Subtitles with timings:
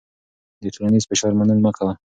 [0.61, 1.93] د ټولنیز فشار منل مه کوه.